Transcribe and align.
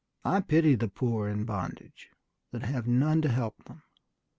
I 0.25 0.39
pity 0.39 0.73
the 0.73 0.87
poor 0.87 1.29
in 1.29 1.45
bondage 1.45 2.09
that 2.51 2.63
have 2.63 2.87
none 2.87 3.21
to 3.21 3.29
help 3.29 3.65
them. 3.65 3.83